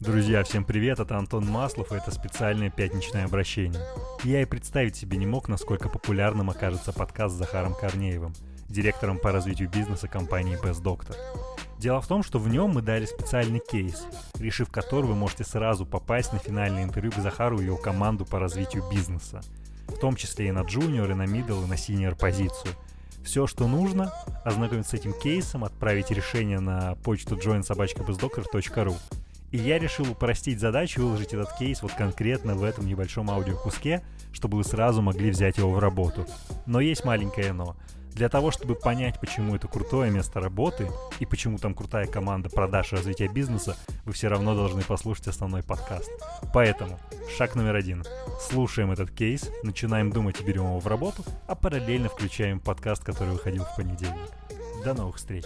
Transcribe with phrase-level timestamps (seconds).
[0.00, 3.82] Друзья, всем привет, это Антон Маслов, и это специальное пятничное обращение.
[4.22, 8.32] Я и представить себе не мог, насколько популярным окажется подкаст с Захаром Корнеевым,
[8.68, 11.16] директором по развитию бизнеса компании Best Doctor.
[11.80, 14.06] Дело в том, что в нем мы дали специальный кейс,
[14.38, 18.38] решив который вы можете сразу попасть на финальное интервью к Захару и его команду по
[18.38, 19.40] развитию бизнеса.
[19.88, 22.72] В том числе и на джуниор, и на middle, и на senior позицию.
[23.24, 24.12] Все, что нужно,
[24.44, 28.96] ознакомиться с этим кейсом, отправить решение на почту joinsobachkabestdoctor.ru
[29.50, 34.02] и я решил упростить задачу и выложить этот кейс вот конкретно в этом небольшом аудиокуске,
[34.32, 36.26] чтобы вы сразу могли взять его в работу.
[36.66, 37.76] Но есть маленькое но.
[38.18, 40.90] Для того, чтобы понять, почему это крутое место работы
[41.20, 45.62] и почему там крутая команда продаж и развития бизнеса, вы все равно должны послушать основной
[45.62, 46.10] подкаст.
[46.52, 46.98] Поэтому,
[47.36, 48.04] шаг номер один.
[48.40, 53.34] Слушаем этот кейс, начинаем думать и берем его в работу, а параллельно включаем подкаст, который
[53.34, 54.32] выходил в понедельник.
[54.84, 55.44] До новых встреч!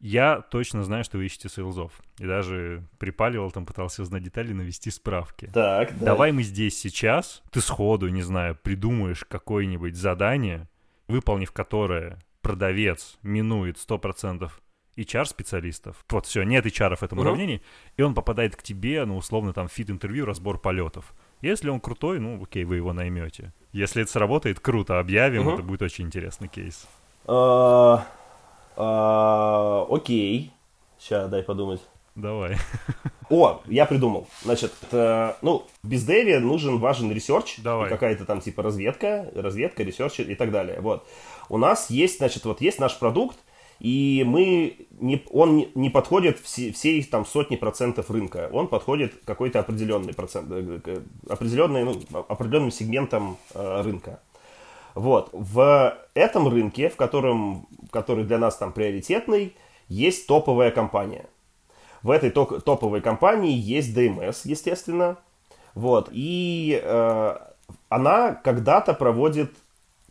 [0.00, 1.92] Я точно знаю, что вы ищете сейлзов.
[2.18, 5.50] И даже припаливал, там пытался узнать детали, навести справки.
[5.52, 6.06] Так, да.
[6.06, 10.68] Давай мы здесь сейчас, ты сходу, не знаю, придумаешь какое-нибудь задание,
[11.08, 14.50] выполнив которое продавец минует 100%
[14.96, 16.04] HR-специалистов.
[16.10, 17.26] Вот все, нет HR в этом угу.
[17.26, 17.62] уравнении,
[17.96, 21.12] и он попадает к тебе, ну, условно, там, фит-интервью, разбор полетов.
[21.40, 23.52] Если он крутой, ну, окей, вы его наймете.
[23.72, 25.54] Если это сработает, круто, объявим, угу.
[25.54, 26.86] это будет очень интересный кейс.
[28.80, 30.52] А, окей.
[31.00, 31.80] Сейчас, дай подумать.
[32.14, 32.56] Давай.
[33.30, 34.28] О, я придумал.
[34.42, 37.58] Значит, э, ну, в биздеве нужен важен ресерч.
[37.58, 37.88] Давай.
[37.88, 40.80] Какая-то там типа разведка, разведка, ресерч и так далее.
[40.80, 41.04] Вот.
[41.48, 43.36] У нас есть, значит, вот есть наш продукт,
[43.80, 48.48] и мы не, он не подходит все, всей там сотни процентов рынка.
[48.52, 54.20] Он подходит какой-то определенный процент, э, определенный, ну, определенным сегментом э, рынка.
[54.98, 55.30] Вот.
[55.32, 61.26] В этом рынке, в котором, который для нас там приоритетный, есть топовая компания.
[62.02, 65.16] В этой топовой компании есть DMS, естественно.
[65.76, 66.08] Вот.
[66.10, 67.36] И э,
[67.88, 69.54] она когда-то проводит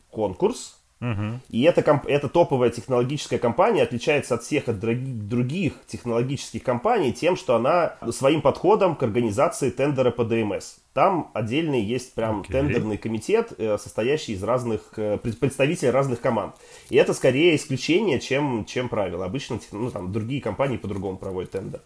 [0.09, 1.39] конкурс Угу.
[1.49, 7.55] И эта, эта топовая технологическая компания отличается от всех от других технологических компаний тем, что
[7.55, 10.77] она своим подходом к организации тендера по ДМС.
[10.93, 12.51] Там отдельный есть прям okay.
[12.51, 16.55] тендерный комитет, э, состоящий из разных э, представителей разных команд.
[16.89, 19.25] И это скорее исключение, чем, чем правило.
[19.25, 21.81] Обычно ну, там, другие компании по-другому проводят тендер.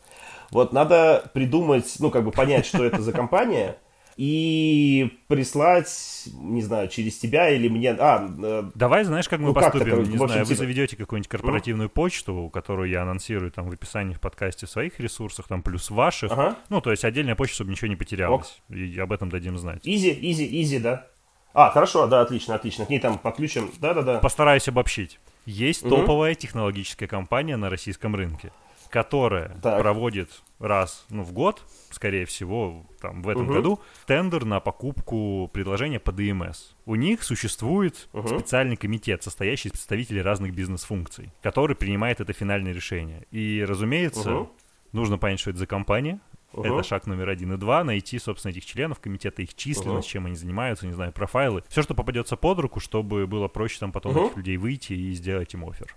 [0.52, 3.76] Вот надо придумать, ну как бы понять, что это за компания
[4.22, 7.90] и прислать, не знаю, через тебя или мне...
[7.94, 9.80] А, э, Давай, знаешь, как мы ну, поступим?
[9.80, 10.50] Как не общем, знаю, типа...
[10.50, 11.92] вы заведете какую-нибудь корпоративную mm?
[11.92, 16.34] почту, которую я анонсирую там в описании в подкасте в своих ресурсах, там плюс ваших.
[16.34, 16.56] Ага.
[16.70, 18.62] Ну, то есть отдельная почта, чтобы ничего не потерялось.
[18.70, 18.76] Ок.
[18.76, 19.80] И об этом дадим знать.
[19.86, 21.08] Изи, изи, изи, да.
[21.56, 22.86] А, хорошо, да, отлично, отлично.
[22.86, 24.20] К ней там подключим, да-да-да.
[24.20, 25.20] Постараюсь обобщить.
[25.48, 25.90] Есть mm-hmm.
[25.90, 28.52] топовая технологическая компания на российском рынке
[28.92, 29.80] которая так.
[29.80, 30.30] проводит
[30.62, 33.54] раз ну, в год, скорее всего, там, в этом угу.
[33.54, 36.72] году, тендер на покупку предложения по ДМС.
[36.86, 38.28] У них существует угу.
[38.28, 43.26] специальный комитет, состоящий из представителей разных бизнес-функций, который принимает это финальное решение.
[43.32, 44.52] И, разумеется, угу.
[44.92, 46.20] нужно понять, что это за компания,
[46.54, 46.66] Uh-huh.
[46.66, 47.54] Это шаг номер один.
[47.54, 50.12] И два, найти, собственно, этих членов комитета, их численность, uh-huh.
[50.12, 51.64] чем они занимаются, не знаю, профайлы.
[51.70, 54.26] Все, что попадется под руку, чтобы было проще там потом uh-huh.
[54.28, 55.96] этих людей выйти и сделать им офер.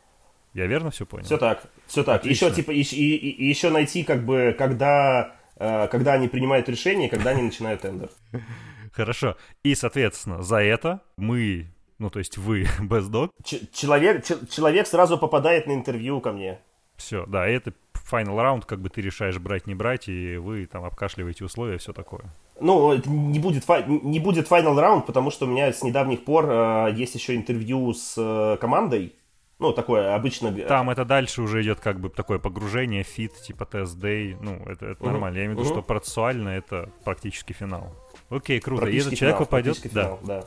[0.55, 1.25] Я верно все понял?
[1.25, 2.21] Все так, все так.
[2.21, 2.47] Отлично.
[2.47, 7.09] Еще типа и, и, и, еще найти как бы когда э, когда они принимают решение,
[7.09, 8.09] когда они начинают тендер.
[8.93, 9.37] Хорошо.
[9.65, 11.67] И соответственно за это мы,
[11.99, 12.67] ну то есть вы.
[13.45, 16.61] Ч- человек человек сразу попадает на интервью ко мне.
[16.97, 17.73] Все, да, это
[18.09, 21.93] final раунд, как бы ты решаешь брать не брать, и вы там обкашливаете условия, все
[21.93, 22.23] такое.
[22.61, 26.47] Ну, это не будет, не будет final раунд, потому что у меня с недавних пор
[26.49, 29.15] э, есть еще интервью с э, командой,
[29.59, 30.53] ну, такое обычно...
[30.53, 34.37] Там это дальше уже идет как бы такое погружение, фит, типа тест-дей.
[34.41, 35.11] Ну, это, это угу.
[35.11, 35.37] нормально.
[35.39, 35.75] Я имею в виду, угу.
[35.75, 37.95] что процессуально это практически финал.
[38.31, 38.87] Окей, круто.
[38.87, 39.77] И этот человек попадет...
[39.79, 40.41] Финал, да.
[40.41, 40.47] да.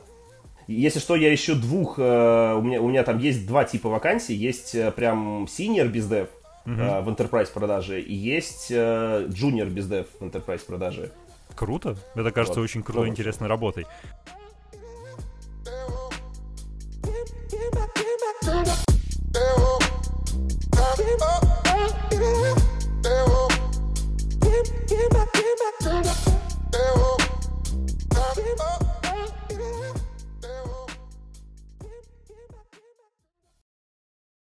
[0.67, 1.97] Если что, я ищу двух...
[1.97, 4.35] Э, у, меня, у меня там есть два типа вакансий.
[4.35, 6.27] Есть э, прям senior биздев
[6.65, 6.75] угу.
[6.75, 11.11] э, в enterprise продажи и есть э, junior биздев в enterprise продажи.
[11.55, 11.97] Круто.
[12.13, 12.65] Это кажется вот.
[12.65, 13.87] очень крутой, интересной работой.